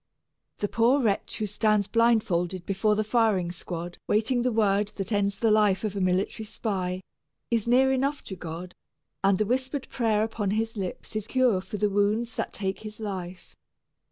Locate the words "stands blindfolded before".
1.45-2.95